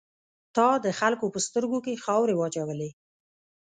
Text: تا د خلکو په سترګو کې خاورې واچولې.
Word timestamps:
تا 0.55 0.67
د 0.85 0.87
خلکو 0.99 1.25
په 1.33 1.39
سترګو 1.47 1.77
کې 1.85 2.01
خاورې 2.03 2.33
واچولې. 2.37 2.89